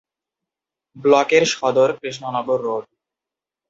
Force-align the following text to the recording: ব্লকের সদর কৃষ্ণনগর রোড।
ব্লকের 0.95 1.43
সদর 1.53 1.89
কৃষ্ণনগর 1.99 2.59
রোড। 2.61 2.83